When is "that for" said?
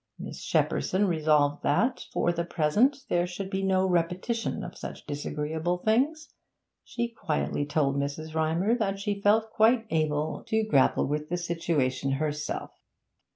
1.61-2.31